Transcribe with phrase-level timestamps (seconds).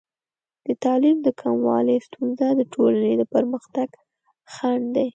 [0.65, 3.89] د تعلیم د کموالي ستونزه د ټولنې د پرمختګ
[4.53, 5.07] خنډ دی.